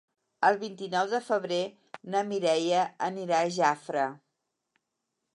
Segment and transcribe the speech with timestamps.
[0.47, 1.59] El vint-i-nou de febrer
[2.15, 4.07] na Mireia anirà a Jafre.